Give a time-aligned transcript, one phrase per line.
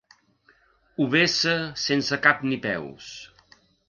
[0.95, 3.11] Ho vessa sense cap ni peus.